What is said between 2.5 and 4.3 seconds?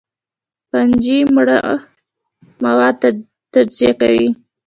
مواد تجزیه کوي